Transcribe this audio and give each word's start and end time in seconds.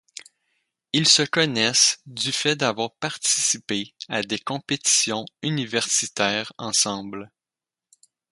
Ils 0.93 1.07
se 1.07 1.21
connaissent 1.21 1.99
du 2.07 2.31
fait 2.31 2.55
d'avoir 2.55 2.95
participé 2.95 3.93
à 4.09 4.23
des 4.23 4.39
compétitions 4.39 5.25
universitaires 5.43 6.51
ensemble. 6.57 7.31